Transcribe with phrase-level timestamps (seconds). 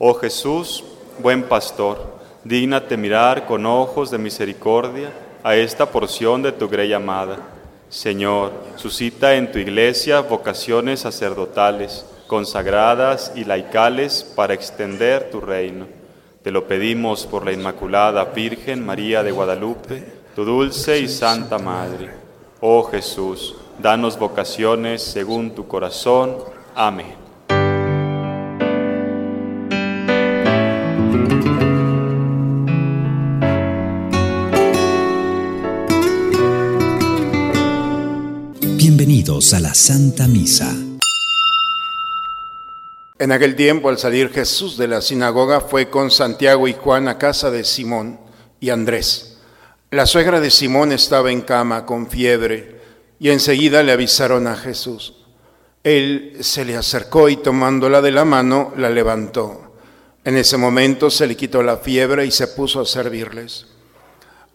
[0.00, 0.84] Oh Jesús,
[1.18, 1.98] buen pastor,
[2.44, 5.10] dígnate mirar con ojos de misericordia
[5.42, 7.38] a esta porción de tu grey amada.
[7.88, 15.88] Señor, suscita en tu iglesia vocaciones sacerdotales, consagradas y laicales para extender tu reino.
[16.44, 20.04] Te lo pedimos por la Inmaculada Virgen María de Guadalupe,
[20.36, 22.12] tu dulce y santa Madre.
[22.60, 26.36] Oh Jesús, danos vocaciones según tu corazón.
[26.76, 27.27] Amén.
[39.38, 40.74] A la Santa Misa.
[43.20, 47.18] En aquel tiempo, al salir Jesús de la sinagoga, fue con Santiago y Juan a
[47.18, 48.18] casa de Simón
[48.58, 49.36] y Andrés.
[49.92, 52.80] La suegra de Simón estaba en cama con fiebre
[53.20, 55.14] y enseguida le avisaron a Jesús.
[55.84, 59.76] Él se le acercó y tomándola de la mano, la levantó.
[60.24, 63.66] En ese momento se le quitó la fiebre y se puso a servirles.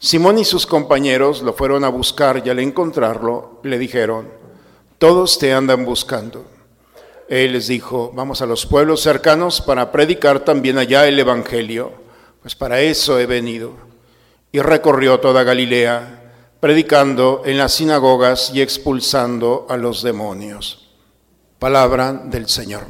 [0.00, 4.28] Simón y sus compañeros lo fueron a buscar y al encontrarlo le dijeron,
[4.98, 6.46] todos te andan buscando.
[7.28, 11.92] Él les dijo, vamos a los pueblos cercanos para predicar también allá el Evangelio,
[12.40, 13.72] pues para eso he venido.
[14.52, 20.90] Y recorrió toda Galilea, predicando en las sinagogas y expulsando a los demonios.
[21.58, 22.84] Palabra del Señor.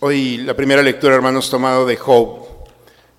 [0.00, 2.51] Hoy la primera lectura, hermanos, tomado de Job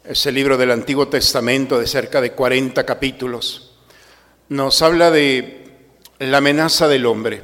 [0.04, 3.76] es el libro del Antiguo Testamento de cerca de 40 capítulos.
[4.50, 5.64] Nos habla de
[6.19, 7.41] la amenaza del hombre.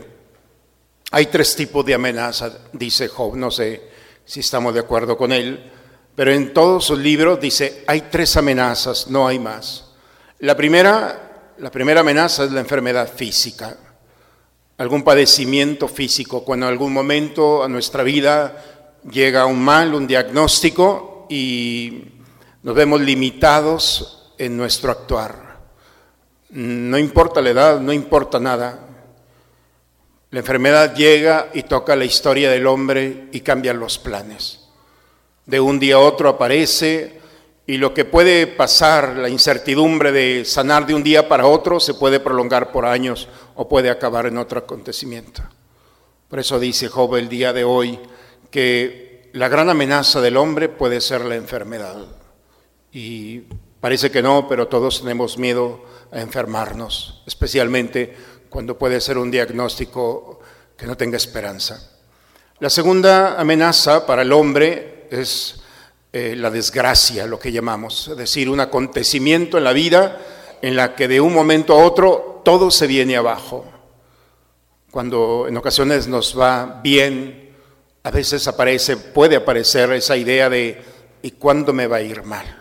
[1.11, 3.89] Hay tres tipos de amenaza, dice Job, no sé
[4.25, 5.71] si estamos de acuerdo con él,
[6.15, 9.93] pero en todos sus libros dice, hay tres amenazas, no hay más.
[10.39, 13.77] La primera, la primera amenaza es la enfermedad física,
[14.77, 21.25] algún padecimiento físico, cuando en algún momento a nuestra vida llega un mal, un diagnóstico
[21.29, 22.18] y
[22.63, 25.59] nos vemos limitados en nuestro actuar.
[26.49, 28.87] No importa la edad, no importa nada.
[30.31, 34.67] La enfermedad llega y toca la historia del hombre y cambia los planes.
[35.45, 37.19] De un día a otro aparece
[37.65, 41.93] y lo que puede pasar, la incertidumbre de sanar de un día para otro, se
[41.93, 45.43] puede prolongar por años o puede acabar en otro acontecimiento.
[46.27, 47.99] Por eso dice Job el día de hoy
[48.51, 52.18] que la gran amenaza del hombre puede ser la enfermedad.
[52.91, 53.43] Y
[53.79, 58.15] parece que no, pero todos tenemos miedo a enfermarnos, especialmente
[58.49, 60.39] cuando puede ser un diagnóstico
[60.75, 61.91] que no tenga esperanza.
[62.59, 65.61] La segunda amenaza para el hombre es
[66.11, 70.19] eh, la desgracia, lo que llamamos, es decir, un acontecimiento en la vida
[70.61, 73.65] en la que de un momento a otro todo se viene abajo.
[74.91, 77.51] Cuando en ocasiones nos va bien,
[78.03, 80.81] a veces aparece, puede aparecer esa idea de
[81.21, 82.58] ¿y cuándo me va a ir mal?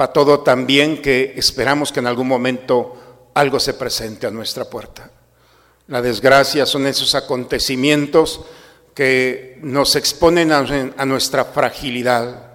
[0.00, 4.64] Va todo tan bien que esperamos que en algún momento algo se presente a nuestra
[4.64, 5.10] puerta.
[5.86, 8.42] La desgracia son esos acontecimientos
[8.94, 12.48] que nos exponen a, nuestra fragilidad.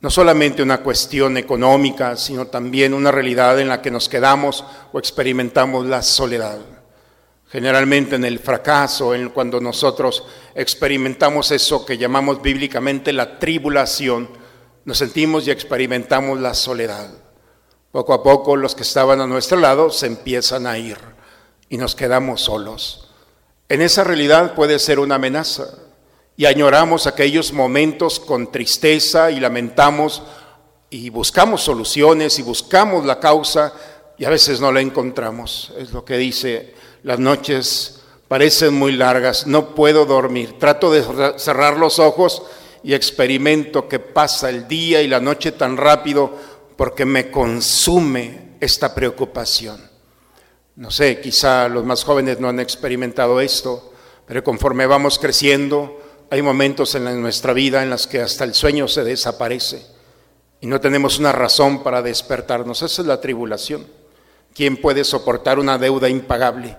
[0.00, 4.98] No solamente una cuestión económica, sino también una realidad en la que nos quedamos o
[4.98, 6.58] experimentamos la soledad.
[7.48, 10.24] Generalmente en el fracaso, en cuando nosotros
[10.54, 14.28] experimentamos eso que llamamos bíblicamente la tribulación,
[14.86, 17.10] nos sentimos y experimentamos la soledad.
[17.90, 20.96] Poco a poco los que estaban a nuestro lado se empiezan a ir
[21.68, 23.10] y nos quedamos solos.
[23.68, 25.66] En esa realidad puede ser una amenaza
[26.36, 30.22] y añoramos aquellos momentos con tristeza y lamentamos
[30.88, 33.72] y buscamos soluciones y buscamos la causa
[34.16, 35.72] y a veces no la encontramos.
[35.76, 41.02] Es lo que dice, las noches parecen muy largas, no puedo dormir, trato de
[41.38, 42.44] cerrar los ojos
[42.86, 46.32] y experimento que pasa el día y la noche tan rápido
[46.76, 49.80] porque me consume esta preocupación.
[50.76, 53.92] No sé, quizá los más jóvenes no han experimentado esto,
[54.24, 56.00] pero conforme vamos creciendo,
[56.30, 59.84] hay momentos en nuestra vida en los que hasta el sueño se desaparece
[60.60, 62.82] y no tenemos una razón para despertarnos.
[62.82, 63.84] Esa es la tribulación.
[64.54, 66.76] ¿Quién puede soportar una deuda impagable?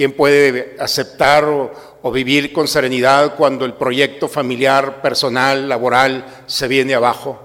[0.00, 6.94] ¿Quién puede aceptar o, vivir con serenidad cuando el proyecto familiar, personal, laboral se viene
[6.94, 7.38] abajo?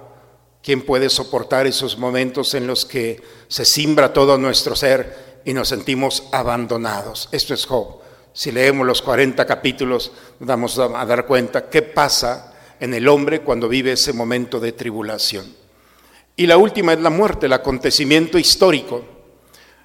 [0.64, 5.68] ¿Quién puede soportar esos momentos en los que se simbra todo nuestro ser y nos
[5.68, 7.28] sentimos abandonados?
[7.34, 8.00] Esto es Job.
[8.32, 13.42] Si leemos los 40 capítulos, nos vamos a dar cuenta qué pasa en el hombre
[13.42, 15.54] cuando vive ese momento de tribulación.
[16.38, 19.15] Y la última es la muerte, el acontecimiento histórico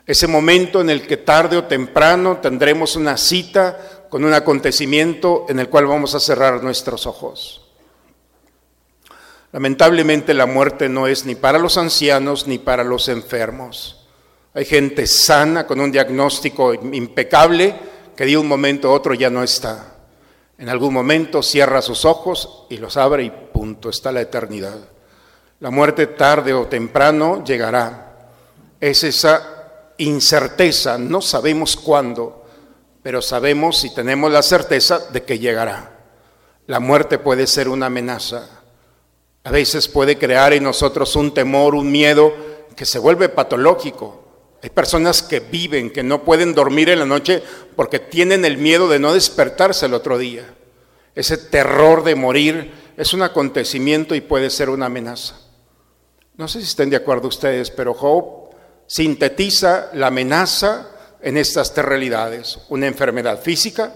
[0.06, 5.61] ese momento en el que tarde o temprano tendremos una cita con un acontecimiento en
[5.61, 7.69] el cual vamos a cerrar nuestros ojos.
[9.52, 14.06] Lamentablemente la muerte no es ni para los ancianos ni para los enfermos.
[14.55, 17.75] Hay gente sana con un diagnóstico impecable
[18.17, 19.97] que de un momento a otro ya no está.
[20.58, 24.76] En algún momento cierra sus ojos y los abre y punto, está la eternidad.
[25.61, 28.29] La muerte tarde o temprano llegará.
[28.81, 29.60] Es esa
[30.00, 32.44] incerteza, no sabemos cuándo,
[33.02, 35.99] pero sabemos y tenemos la certeza de que llegará.
[36.67, 38.49] La muerte puede ser una amenaza.
[39.44, 42.35] A veces puede crear en nosotros un temor, un miedo
[42.76, 44.25] que se vuelve patológico.
[44.62, 47.43] Hay personas que viven, que no pueden dormir en la noche
[47.76, 50.55] porque tienen el miedo de no despertarse el otro día.
[51.14, 55.41] Ese terror de morir es un acontecimiento y puede ser una amenaza.
[56.37, 58.40] No sé si estén de acuerdo ustedes, pero Job
[58.91, 60.89] sintetiza la amenaza
[61.23, 62.59] en estas tres realidades.
[62.71, 63.95] Una enfermedad física,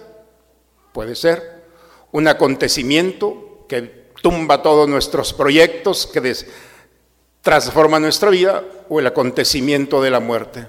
[0.93, 1.65] puede ser,
[2.13, 6.37] un acontecimiento que tumba todos nuestros proyectos, que
[7.41, 10.69] transforma nuestra vida, o el acontecimiento de la muerte.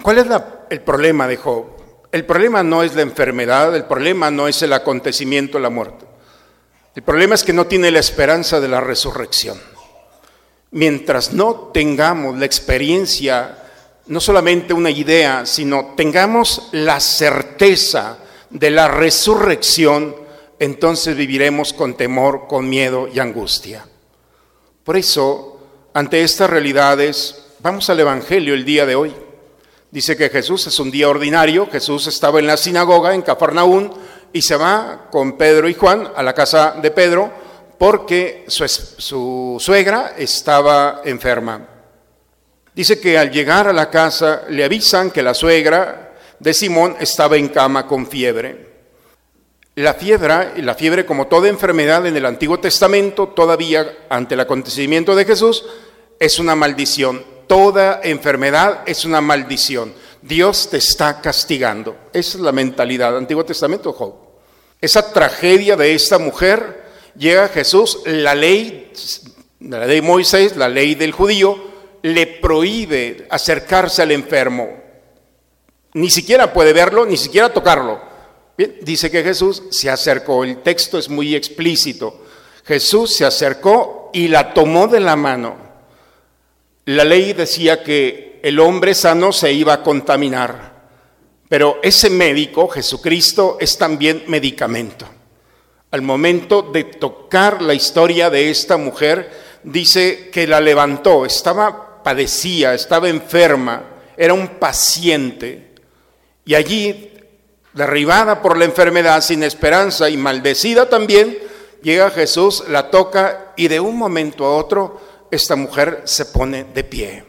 [0.00, 0.26] ¿Cuál es
[0.70, 1.66] el problema de Job?
[2.12, 6.06] El problema no es la enfermedad, el problema no es el acontecimiento de la muerte.
[6.94, 9.71] El problema es que no tiene la esperanza de la resurrección
[10.72, 13.58] mientras no tengamos la experiencia,
[14.06, 18.18] no solamente una idea, sino tengamos la certeza
[18.50, 20.16] de la resurrección,
[20.58, 23.86] entonces viviremos con temor, con miedo y angustia.
[24.84, 25.60] Por eso,
[25.94, 29.14] ante estas realidades, vamos al Evangelio el día de hoy.
[29.90, 33.92] Dice que Jesús es un día ordinario, Jesús estaba en la sinagoga en Cafarnaún
[34.32, 37.41] y se va con Pedro y Juan a la casa de Pedro
[37.82, 41.66] porque su, suegra estaba enferma.
[42.72, 47.36] Dice que al llegar a la casa le avisan que la suegra de Simón estaba
[47.36, 48.68] en cama con fiebre.
[49.74, 55.16] La fiebre, la fiebre como toda enfermedad en el Antiguo Testamento, todavía ante el acontecimiento
[55.16, 55.64] de Jesús,
[56.20, 57.24] es una maldición.
[57.48, 59.92] Toda enfermedad es una maldición.
[60.22, 61.96] Dios te está castigando.
[62.12, 63.08] Es la mentalidad.
[63.08, 64.14] del Antiguo Testamento, Job.
[64.80, 66.81] Esa tragedia de esta mujer
[67.16, 68.92] llega Jesús, la ley,
[69.60, 71.56] la ley de Moisés, la ley del judío,
[72.02, 74.68] le prohíbe acercarse al enfermo.
[75.94, 78.00] Ni siquiera puede verlo, ni siquiera tocarlo.
[78.82, 82.24] dice que Jesús se acercó, el texto es muy explícito.
[82.64, 85.56] Jesús se acercó y la tomó de la mano.
[86.86, 90.72] La ley decía que el hombre sano se iba a contaminar,
[91.48, 95.06] pero ese médico, Jesucristo, es también medicamento
[95.92, 99.30] al momento de tocar la historia de esta mujer,
[99.62, 103.84] dice que la levantó, estaba, padecía, estaba enferma,
[104.16, 105.74] era un paciente.
[106.46, 107.12] Y allí,
[107.74, 111.38] derribada por la enfermedad, sin esperanza y maldecida también,
[111.82, 114.98] llega Jesús, la toca y de un momento a otro
[115.30, 117.24] esta mujer se pone de pie.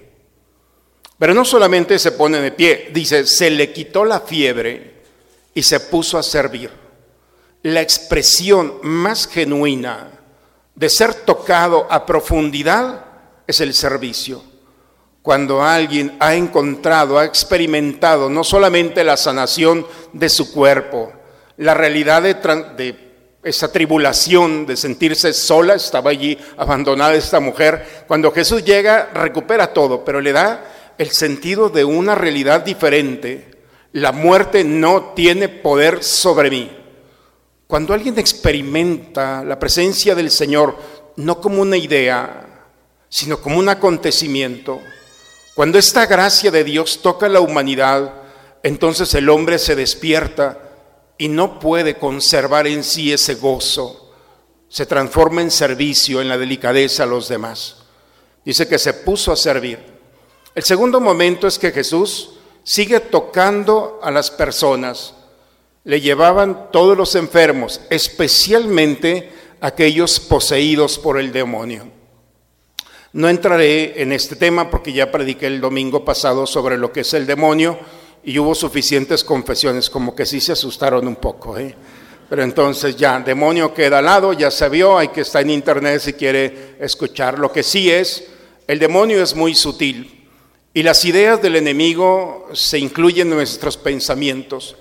[1.19, 5.01] Pero no solamente se pone de pie, dice, se le quitó la fiebre
[5.53, 6.82] y se puso a servir
[7.63, 10.11] la expresión más genuina
[10.75, 13.05] de ser tocado a profundidad
[13.47, 14.43] es el servicio.
[15.21, 21.13] Cuando alguien ha encontrado, ha experimentado no solamente la sanación de su cuerpo,
[21.55, 22.99] la realidad de,
[23.43, 30.03] esa tribulación de sentirse sola, estaba allí abandonada esta mujer, cuando Jesús llega recupera todo,
[30.03, 30.65] pero le da
[30.97, 33.51] el sentido de una realidad diferente.
[33.93, 36.82] La muerte no tiene poder sobre mí.
[37.73, 40.77] Cuando alguien experimenta la presencia del Señor,
[41.15, 42.67] no como una idea,
[43.09, 44.79] sino como un acontecimiento,
[45.55, 48.13] cuando esta gracia de Dios toca la humanidad,
[48.61, 50.69] entonces el hombre se despierta
[51.17, 54.13] y no puede conservar en sí ese gozo.
[54.69, 57.77] Se transforma en servicio, en la delicadeza a los demás.
[58.45, 59.79] Dice que se puso a servir.
[60.53, 65.15] El segundo momento es que Jesús sigue tocando a las personas
[65.83, 71.87] le llevaban todos los enfermos, especialmente aquellos poseídos por el demonio.
[73.13, 77.13] No entraré en este tema porque ya prediqué el domingo pasado sobre lo que es
[77.13, 77.77] el demonio
[78.23, 81.57] y hubo suficientes confesiones, como que sí se asustaron un poco.
[81.57, 81.75] ¿eh?
[82.29, 86.01] Pero entonces ya, demonio queda al lado, ya se vio, hay que estar en internet
[86.01, 87.37] si quiere escuchar.
[87.37, 88.23] Lo que sí es,
[88.65, 90.27] el demonio es muy sutil
[90.73, 94.75] y las ideas del enemigo se incluyen en nuestros pensamientos.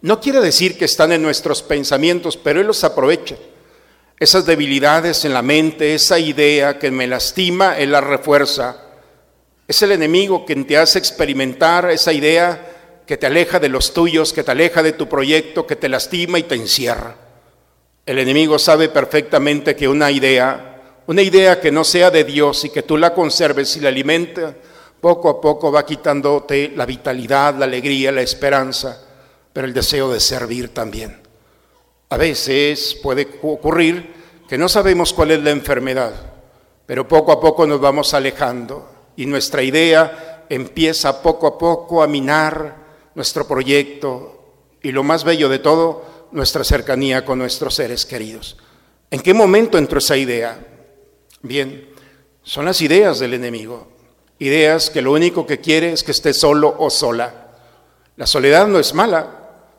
[0.00, 3.36] No quiere decir que están en nuestros pensamientos, pero él los aprovecha.
[4.20, 8.76] Esas debilidades en la mente, esa idea que me lastima, él la refuerza.
[9.66, 14.32] Es el enemigo quien te hace experimentar esa idea que te aleja de los tuyos,
[14.32, 17.14] que te aleja de tu proyecto, que te lastima y te encierra.
[18.06, 22.70] El enemigo sabe perfectamente que una idea, una idea que no sea de Dios y
[22.70, 24.54] que tú la conserves y la alimentes,
[25.00, 29.07] poco a poco va quitándote la vitalidad, la alegría, la esperanza,
[29.58, 31.20] pero el deseo de servir también.
[32.10, 34.14] A veces puede ocurrir
[34.48, 36.12] que no sabemos cuál es la enfermedad,
[36.86, 42.06] pero poco a poco nos vamos alejando y nuestra idea empieza poco a poco a
[42.06, 42.76] minar,
[43.16, 48.58] nuestro proyecto y lo más bello de todo, nuestra cercanía con nuestros seres queridos.
[49.10, 50.56] ¿En qué momento entró esa idea?
[51.42, 51.88] Bien,
[52.44, 53.88] son las ideas del enemigo,
[54.38, 57.56] ideas que lo único que quiere es que esté solo o sola.
[58.14, 59.37] La soledad no es mala,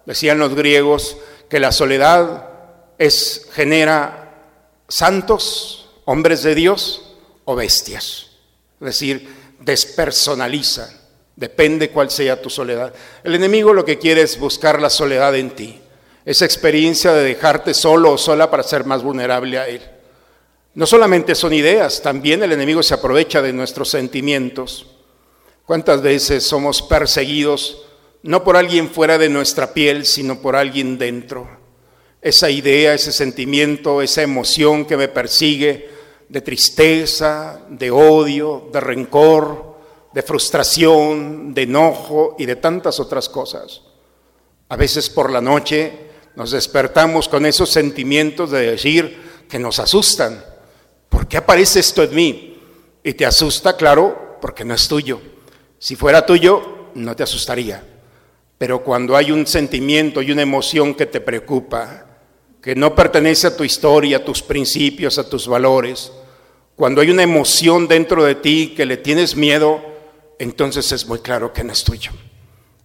[0.10, 2.50] decían los griegos que la soledad
[2.98, 4.48] es genera
[4.88, 8.32] santos, hombres de Dios o bestias,
[8.82, 10.90] es decir, despersonaliza.
[11.36, 12.92] Depende cuál sea tu soledad.
[13.24, 15.80] El enemigo lo que quiere es buscar la soledad en ti,
[16.26, 19.84] esa experiencia de dejarte solo o sola para ser más vulnerable a él.
[20.74, 24.88] No solamente son ideas, también el enemigo se aprovecha de nuestros sentimientos.
[25.68, 27.86] ¿Cuántas veces somos perseguidos
[28.24, 31.48] no por alguien fuera de nuestra piel, sino por alguien dentro?
[32.22, 35.90] Esa idea, ese sentimiento, esa emoción que me persigue
[36.28, 39.78] de tristeza, de odio, de rencor,
[40.14, 43.82] de frustración, de enojo y de tantas otras cosas.
[44.70, 50.44] A veces por la noche nos despertamos con esos sentimientos de decir que nos asustan.
[51.10, 52.62] ¿Por qué aparece esto en mí?
[53.04, 55.20] Y te asusta, claro, porque no es tuyo.
[55.80, 57.84] Si fuera tuyo, no te asustaría.
[58.60, 62.06] Pero cuando hay un sentimiento y una emoción que te preocupa,
[62.62, 66.12] que no pertenece a tu historia, a tus principios, a tus valores,
[66.76, 69.82] cuando hay una emoción dentro de ti que le tienes miedo,
[70.40, 72.12] entonces es muy claro que no es tuyo.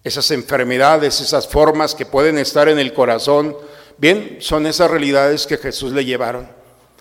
[0.04, 3.56] Esas enfermedades, esas formas que pueden estar en el corazón,
[3.98, 6.48] bien, son esas realidades que Jesús le llevaron.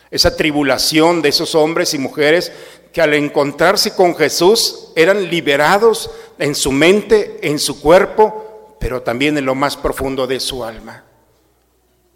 [0.09, 2.51] Esa tribulación de esos hombres y mujeres
[2.91, 8.52] que al encontrarse con Jesús eran liberados en su mente, en su cuerpo,
[8.83, 11.05] pero también en lo más profundo de su alma.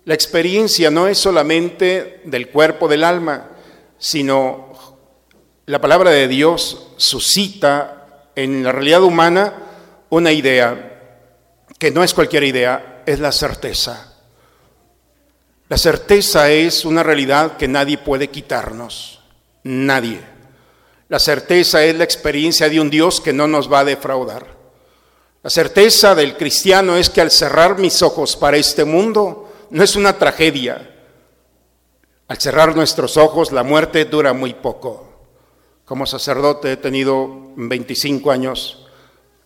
[0.04, 3.52] La experiencia no es solamente del cuerpo, del alma,
[3.98, 4.74] sino
[5.66, 8.06] la palabra de Dios suscita
[8.36, 9.54] en la realidad humana
[10.10, 11.26] una idea
[11.80, 14.14] que no es cualquier idea, es la certeza.
[15.70, 19.22] La certeza es una realidad que nadie puede quitarnos,
[19.64, 20.20] nadie.
[21.08, 24.57] La certeza es la experiencia de un Dios que no nos va a defraudar.
[25.44, 29.96] La certeza del cristiano es que al cerrar mis ojos para este mundo no es
[29.96, 30.96] una tragedia.
[32.28, 35.06] Al cerrar nuestros ojos la muerte dura muy poco.
[35.86, 38.88] Como sacerdote he tenido 25 años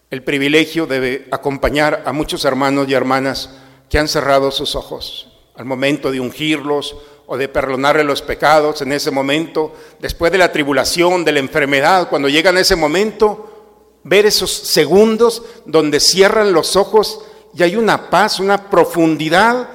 [0.10, 3.50] el privilegio de acompañar a muchos hermanos y hermanas
[3.90, 6.96] que han cerrado sus ojos al momento de ungirlos
[7.28, 12.10] o de perdonarle los pecados en ese momento, después de la tribulación, de la enfermedad,
[12.10, 13.51] cuando llegan a ese momento,
[14.04, 17.22] ver esos segundos donde cierran los ojos
[17.54, 19.70] y hay una paz, una profundidad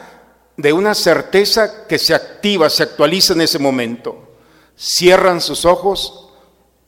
[0.57, 4.17] de una certeza que se activa, se actualiza en ese momento.
[4.77, 6.31] Cierran sus ojos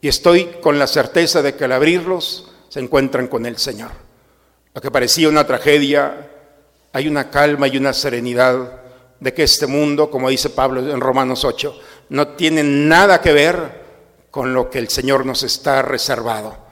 [0.00, 3.90] y estoy con la certeza de que al abrirlos se encuentran con el Señor.
[4.74, 6.30] Lo que parecía una tragedia,
[6.92, 8.82] hay una calma y una serenidad
[9.20, 11.80] de que este mundo, como dice Pablo en Romanos 8,
[12.10, 13.88] no tiene nada que ver
[14.30, 16.67] con lo que el Señor nos está reservado.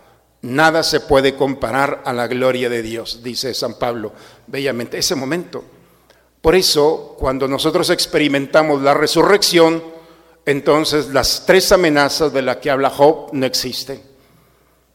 [0.46, 4.12] Nada se puede comparar a la gloria de Dios, dice San Pablo
[4.46, 5.64] bellamente, ese momento.
[6.40, 9.82] Por eso, cuando nosotros experimentamos la resurrección,
[10.44, 14.00] entonces las tres amenazas de las que habla Job no existen.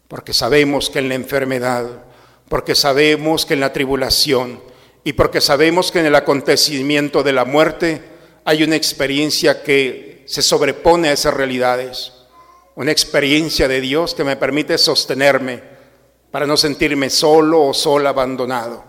[0.07, 1.85] Porque sabemos que en la enfermedad,
[2.47, 4.61] porque sabemos que en la tribulación
[5.03, 8.01] y porque sabemos que en el acontecimiento de la muerte
[8.45, 12.13] hay una experiencia que se sobrepone a esas realidades.
[12.75, 15.61] Una experiencia de Dios que me permite sostenerme
[16.31, 18.83] para no sentirme solo o sola abandonado.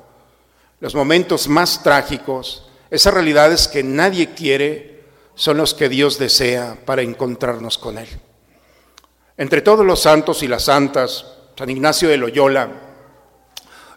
[0.81, 5.03] Los momentos más trágicos, esas realidades que nadie quiere,
[5.35, 8.09] son los que Dios desea para encontrarnos con Él.
[9.37, 12.71] Entre todos los santos y las santas, San Ignacio de Loyola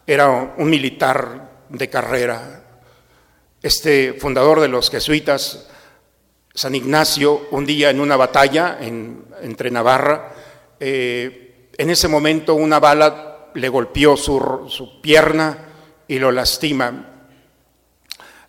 [0.07, 2.63] era un militar de carrera.
[3.61, 5.67] Este fundador de los jesuitas,
[6.55, 10.33] San Ignacio, un día en una batalla entre Navarra,
[10.79, 15.57] eh, en ese momento una bala le golpeó su, su pierna
[16.07, 17.27] y lo lastima.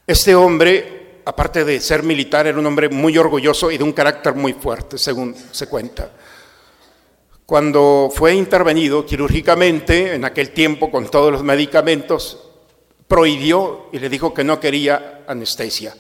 [0.07, 4.37] Este hombre, aparte de ser militar, era un hombre muy orgulloso y de un carácter
[4.37, 6.13] muy fuerte, según se cuenta.
[7.45, 12.51] Cuando fue intervenido quirúrgicamente, en aquel tiempo con todos los medicamentos,
[13.09, 15.93] prohibió y le dijo que no quería anestesia.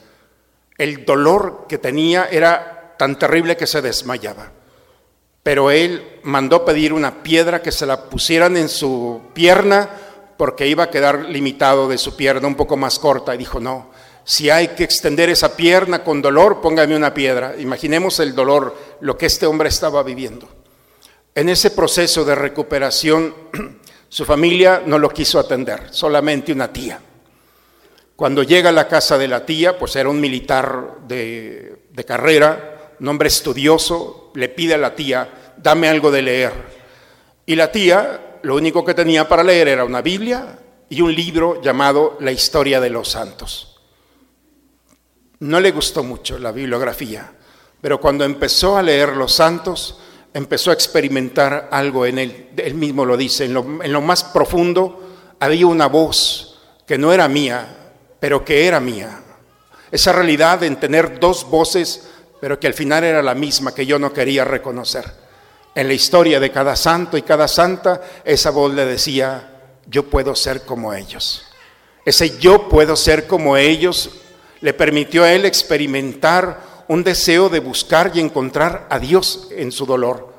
[0.78, 4.52] El dolor que tenía era tan terrible que se desmayaba.
[5.42, 9.88] Pero él mandó pedir una piedra que se la pusieran en su pierna
[10.36, 13.90] porque iba a quedar limitado de su pierna un poco más corta y dijo, no,
[14.24, 17.54] si hay que extender esa pierna con dolor, póngame una piedra.
[17.58, 20.48] Imaginemos el dolor, lo que este hombre estaba viviendo.
[21.32, 23.34] En ese proceso de recuperación,
[24.08, 27.00] su familia no lo quiso atender, solamente una tía.
[28.16, 33.08] Cuando llega a la casa de la tía, pues era un militar de, carrera, un
[33.08, 36.52] hombre estudioso, le pide a la tía, dame algo de leer.
[37.44, 40.58] Y la tía lo único que tenía para leer era una Biblia
[40.88, 43.82] y un libro llamado La historia de los santos.
[45.40, 47.34] No le gustó mucho la bibliografía,
[47.82, 50.00] pero cuando empezó a leer los santos,
[50.32, 52.48] empezó a experimentar algo en él.
[52.56, 57.75] Él mismo lo dice, en lo más profundo había una voz que no era mía,
[58.20, 59.20] pero que era mía.
[59.90, 62.08] Esa realidad en tener dos voces,
[62.40, 65.26] pero que al final era la misma que yo no quería reconocer
[65.76, 70.34] en la historia de cada santo y cada santa, esa voz le decía, yo puedo
[70.34, 71.44] ser como ellos.
[72.06, 74.10] Ese yo puedo ser como ellos
[74.62, 79.84] le permitió a él experimentar un deseo de buscar y encontrar a Dios en su
[79.84, 80.32] dolor,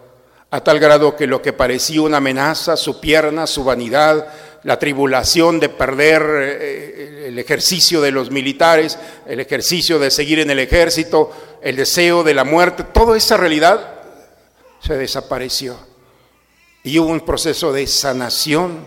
[0.50, 4.28] a tal grado que lo que parecía una amenaza, su pierna, su vanidad,
[4.64, 8.98] la tribulación de perder eh, el ejercicio de los militares,
[9.28, 14.02] el ejercicio de seguir en el ejército, el deseo de la muerte, toda esa realidad
[14.80, 15.78] se desapareció.
[16.84, 18.86] Y hubo un proceso de sanación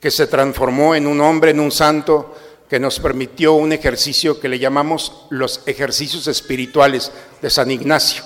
[0.00, 2.36] que se transformó en un hombre, en un santo,
[2.68, 8.22] que nos permitió un ejercicio que le llamamos los ejercicios espirituales de San Ignacio.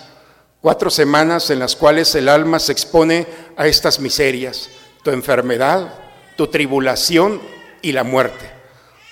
[0.61, 4.69] Cuatro semanas en las cuales el alma se expone a estas miserias,
[5.05, 6.02] tu enfermedad,
[6.43, 7.41] tu tribulación
[7.83, 8.51] y la muerte.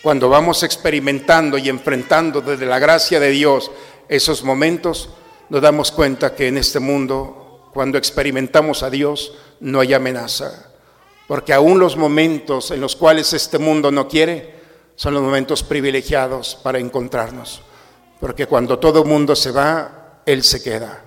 [0.02, 3.70] Cuando vamos experimentando y enfrentando desde la gracia de Dios
[4.08, 5.10] esos momentos,
[5.48, 10.72] nos damos cuenta que en este mundo cuando experimentamos a Dios, no hay amenaza.
[11.28, 14.52] Porque aún los momentos en los cuales este mundo no quiere,
[14.96, 17.62] son los momentos privilegiados para encontrarnos.
[18.18, 21.04] Porque cuando todo mundo se va, Él se queda.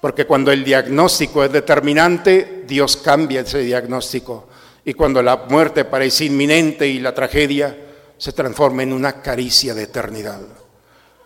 [0.00, 4.48] Porque cuando el diagnóstico es determinante, Dios cambia ese diagnóstico.
[4.88, 7.76] Y cuando la muerte parece inminente y la tragedia
[8.16, 10.40] se transforma en una caricia de eternidad.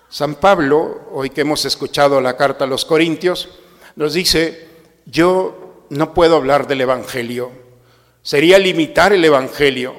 [0.09, 3.61] San Pablo, hoy que hemos escuchado la carta a los Corintios,
[3.95, 4.67] nos dice,
[5.07, 7.53] yo no puedo hablar del Evangelio.
[8.21, 9.95] Sería limitar el Evangelio.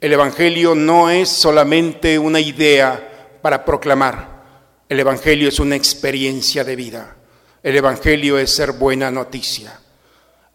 [0.00, 4.80] El Evangelio no es solamente una idea para proclamar.
[4.88, 7.16] El Evangelio es una experiencia de vida.
[7.62, 9.78] El Evangelio es ser buena noticia.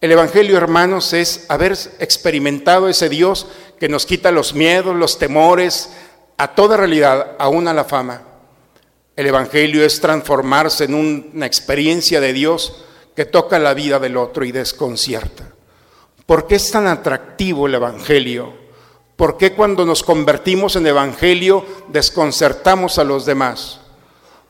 [0.02, 5.90] El Evangelio, hermanos, es haber experimentado ese Dios que nos quita los miedos, los temores,
[6.38, 8.22] a toda realidad, aún a la fama.
[9.18, 14.46] El Evangelio es transformarse en una experiencia de Dios que toca la vida del otro
[14.46, 15.50] y desconcierta.
[16.26, 18.54] ¿Por qué es tan atractivo el Evangelio?
[19.18, 23.82] ¿Por qué cuando nos convertimos en Evangelio desconcertamos a los demás?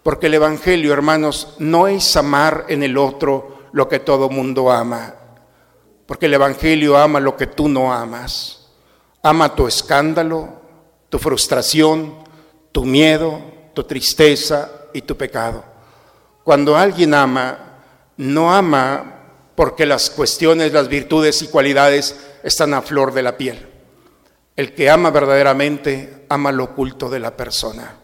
[0.04, 5.16] Porque el Evangelio, hermanos, no es amar en el otro lo que todo mundo ama.
[6.10, 8.66] Porque el Evangelio ama lo que tú no amas.
[9.22, 10.50] Ama tu escándalo,
[11.08, 12.16] tu frustración,
[12.72, 13.40] tu miedo,
[13.76, 15.64] tu tristeza y tu pecado.
[16.44, 17.60] Cuando alguien ama,
[18.18, 19.20] no ama
[19.54, 23.68] porque las cuestiones, las virtudes y cualidades están a flor de la piel.
[24.56, 27.98] El que ama verdaderamente ama lo oculto de la persona.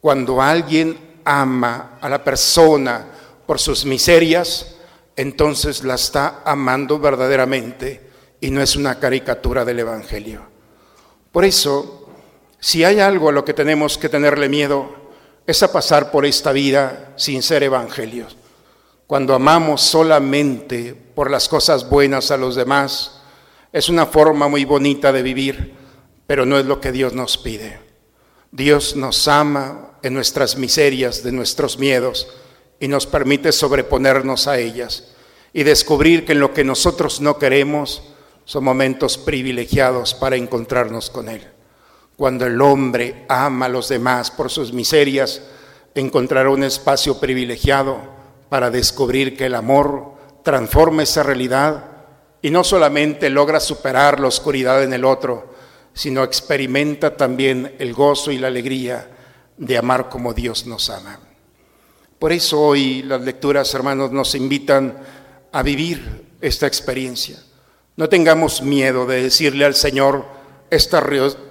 [0.00, 3.04] Cuando alguien ama a la persona
[3.44, 4.76] por sus miserias,
[5.16, 10.42] entonces la está amando verdaderamente y no es una caricatura del Evangelio.
[11.30, 12.08] Por eso,
[12.60, 14.94] si hay algo a lo que tenemos que tenerle miedo,
[15.46, 18.36] es a pasar por esta vida sin ser evangelios
[19.12, 23.20] cuando amamos solamente por las cosas buenas a los demás,
[23.70, 25.74] es una forma muy bonita de vivir,
[26.26, 27.78] pero no es lo que Dios nos pide.
[28.52, 32.26] Dios nos ama en nuestras miserias, de nuestros miedos,
[32.82, 35.04] y nos permite sobreponernos a ellas
[35.52, 38.02] y descubrir que en lo que nosotros no queremos,
[38.44, 41.46] son momentos privilegiados para encontrarnos con Él.
[42.16, 45.42] Cuando el hombre ama a los demás por sus miserias,
[45.94, 48.00] encontrará un espacio privilegiado
[48.48, 51.84] para descubrir que el amor transforma esa realidad
[52.42, 55.54] y no solamente logra superar la oscuridad en el otro,
[55.94, 59.08] sino experimenta también el gozo y la alegría
[59.56, 61.20] de amar como Dios nos ama.
[62.22, 64.96] Por eso hoy las lecturas, hermanos, nos invitan
[65.50, 67.36] a vivir esta experiencia.
[67.96, 70.24] No tengamos miedo de decirle al Señor,
[70.70, 71.02] estas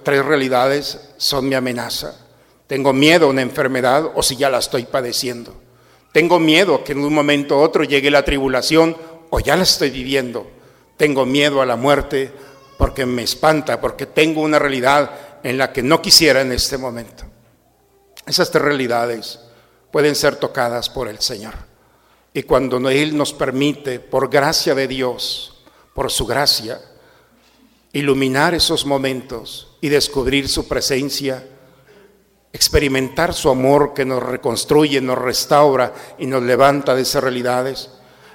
[0.02, 2.16] tres realidades son mi amenaza.
[2.66, 5.54] Tengo miedo a una enfermedad o si ya la estoy padeciendo.
[6.10, 8.96] Tengo miedo que en un momento u otro llegue la tribulación
[9.28, 10.50] o ya la estoy viviendo.
[10.96, 12.32] Tengo miedo a la muerte
[12.78, 15.10] porque me espanta, porque tengo una realidad
[15.42, 17.24] en la que no quisiera en este momento.
[18.24, 19.38] Esas tres realidades
[19.92, 21.54] pueden ser tocadas por el Señor.
[22.34, 25.62] Y cuando Él nos permite, por gracia de Dios,
[25.94, 26.80] por su gracia,
[27.92, 31.46] iluminar esos momentos y descubrir su presencia,
[32.52, 37.90] experimentar su amor que nos reconstruye, nos restaura y nos levanta de esas realidades,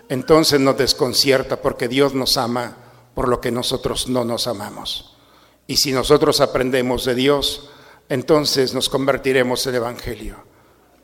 [0.10, 2.78] entonces nos desconcierta porque Dios nos ama
[3.16, 5.18] por lo que nosotros no nos amamos.
[5.66, 7.70] Y si nosotros aprendemos de Dios,
[8.10, 10.47] entonces nos convertiremos en Evangelio.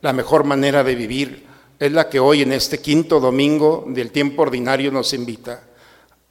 [0.04, 1.48] La mejor manera de vivir
[1.80, 5.64] es la que hoy en este quinto domingo del tiempo ordinario nos invita.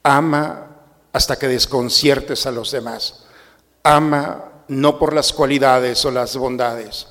[0.03, 0.67] Ama
[1.11, 3.25] hasta que desconciertes a los demás.
[3.81, 7.07] Ama no por las cualidades o las bondades.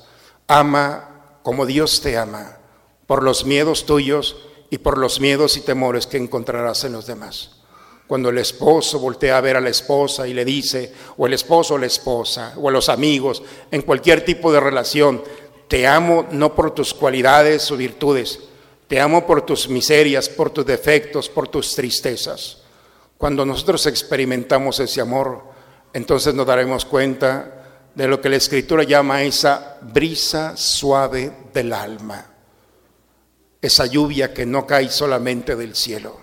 [0.47, 2.59] Ama como Dios te ama,
[3.07, 4.37] por los miedos tuyos
[4.69, 7.63] y por los miedos y temores que encontrarás en los demás.
[8.07, 11.73] Cuando el esposo voltea a ver a la esposa y le dice, o el esposo
[11.73, 15.23] o la esposa, o a los amigos, en cualquier tipo de relación,
[15.73, 18.39] te amo no por tus cualidades o virtudes,
[18.87, 22.59] te amo por tus miserias, por tus defectos, por tus tristezas.
[23.17, 25.45] Cuando nosotros experimentamos ese amor,
[25.91, 32.23] entonces nos daremos cuenta de lo que la escritura llama esa brisa suave del alma,
[33.59, 36.19] esa lluvia que no cae solamente del cielo.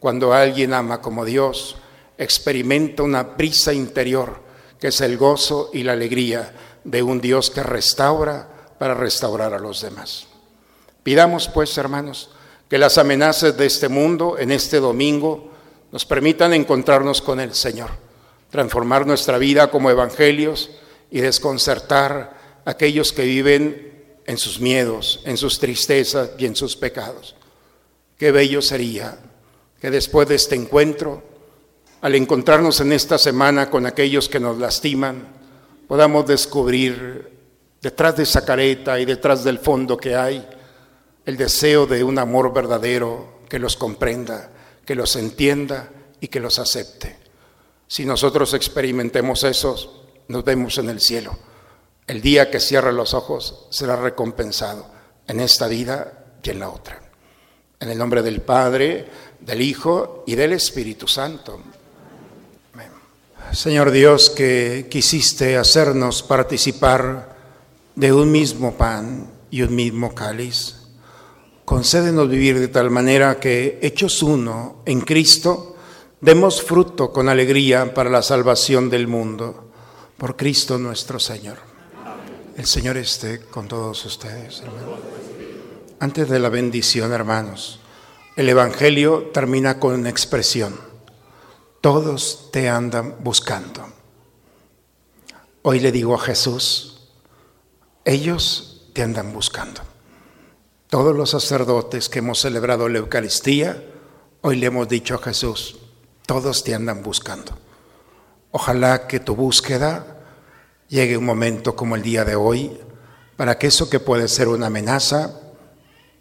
[0.00, 1.76] Cuando alguien ama como Dios,
[2.18, 4.40] experimenta una brisa interior,
[4.80, 8.48] que es el gozo y la alegría de un Dios que restaura
[8.82, 10.26] para restaurar a los demás.
[11.04, 12.30] Pidamos pues, hermanos,
[12.68, 15.52] que las amenazas de este mundo en este domingo
[15.92, 17.90] nos permitan encontrarnos con el Señor,
[18.50, 20.68] transformar nuestra vida como evangelios
[21.12, 26.74] y desconcertar a aquellos que viven en sus miedos, en sus tristezas y en sus
[26.74, 27.36] pecados.
[28.18, 29.16] Qué bello sería
[29.80, 31.22] que después de este encuentro,
[32.00, 35.28] al encontrarnos en esta semana con aquellos que nos lastiman,
[35.86, 37.31] podamos descubrir
[37.82, 40.48] detrás de esa careta y detrás del fondo que hay
[41.26, 44.50] el deseo de un amor verdadero que los comprenda,
[44.84, 45.90] que los entienda
[46.20, 47.18] y que los acepte.
[47.86, 51.36] Si nosotros experimentemos eso, nos vemos en el cielo.
[52.06, 54.86] El día que cierre los ojos será recompensado
[55.26, 57.00] en esta vida y en la otra.
[57.78, 59.06] En el nombre del Padre,
[59.40, 61.60] del Hijo y del Espíritu Santo.
[63.52, 67.31] Señor Dios, que quisiste hacernos participar
[67.94, 70.76] de un mismo pan y un mismo cáliz,
[71.64, 75.76] concédenos vivir de tal manera que, hechos uno en Cristo,
[76.20, 79.70] demos fruto con alegría para la salvación del mundo.
[80.16, 81.58] Por Cristo nuestro Señor.
[82.56, 85.00] El Señor esté con todos ustedes, hermanos.
[85.98, 87.80] Antes de la bendición, hermanos,
[88.36, 90.78] el Evangelio termina con una expresión.
[91.80, 93.86] Todos te andan buscando.
[95.62, 96.91] Hoy le digo a Jesús,
[98.04, 99.80] ellos te andan buscando.
[100.88, 103.82] Todos los sacerdotes que hemos celebrado la Eucaristía,
[104.42, 105.78] hoy le hemos dicho a Jesús,
[106.26, 107.52] todos te andan buscando.
[108.50, 110.18] Ojalá que tu búsqueda
[110.88, 112.78] llegue un momento como el día de hoy,
[113.36, 115.40] para que eso que puede ser una amenaza,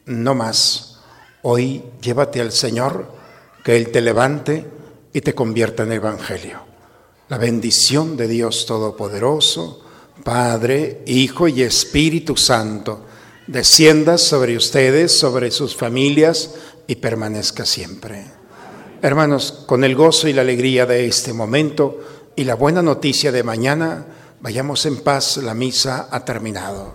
[0.06, 0.92] no más
[1.44, 3.12] Hoy llévate al Señor,
[3.64, 4.70] que Él te levante
[5.12, 6.60] y te convierta en Evangelio.
[7.30, 9.84] La bendición de Dios Todopoderoso,
[10.24, 13.06] Padre, Hijo y Espíritu Santo,
[13.48, 16.56] descienda sobre ustedes, sobre sus familias
[16.88, 18.26] y permanezca siempre.
[19.02, 22.00] Hermanos, con el gozo y la alegría de este momento
[22.36, 24.06] y la buena noticia de mañana,
[24.42, 26.94] vayamos en paz, la misa ha terminado.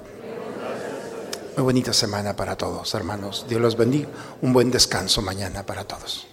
[1.57, 3.47] Muy bonita semana para todos, hermanos.
[3.49, 4.09] Dios los bendiga.
[4.43, 6.27] Un buen descanso mañana para todos.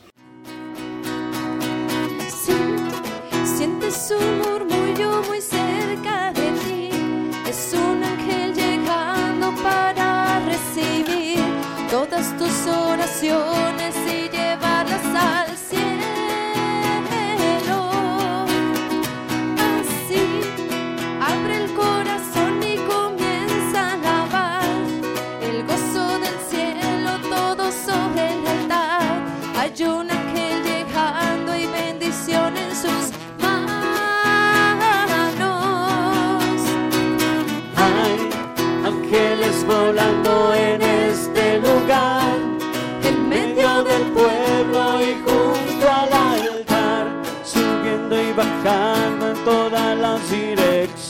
[50.29, 51.07] direcciones.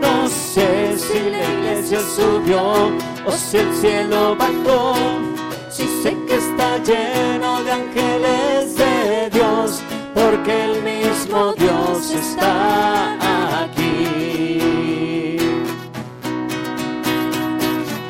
[0.00, 2.62] No sé si la iglesia subió
[3.26, 4.94] o si el cielo bajó.
[5.70, 9.82] Si sí sé que está lleno de ángeles de Dios,
[10.14, 15.38] porque el mismo Dios está aquí.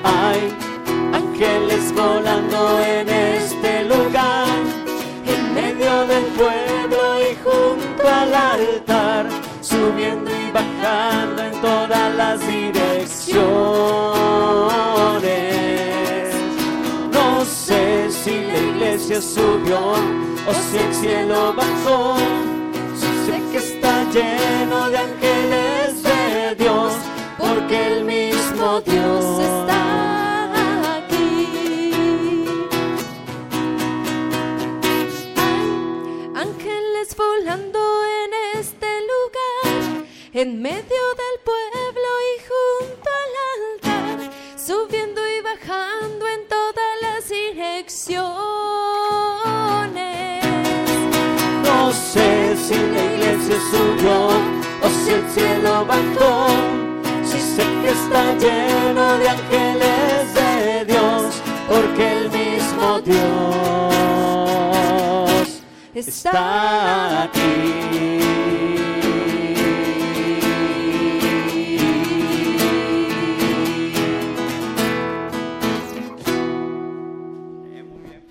[0.02, 0.40] Hay
[1.12, 3.11] ángeles volando en el
[9.60, 13.54] subiendo y bajando en todas las direcciones.
[17.12, 19.92] No sé si la iglesia subió
[20.46, 22.16] o si el cielo bajó.
[23.26, 26.92] Sé que está lleno de ángeles de Dios,